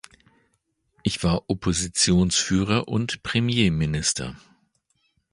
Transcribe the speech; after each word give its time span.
Ich 1.03 1.23
war 1.23 1.47
Oppositionsführer 1.47 2.87
und 2.87 3.21
Premierminister. 3.21 4.35